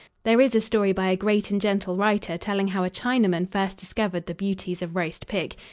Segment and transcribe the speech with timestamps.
[0.23, 3.77] There is a story by a great and gentle writer telling how a Chinaman first
[3.77, 5.55] discovered the beauties of roast pig.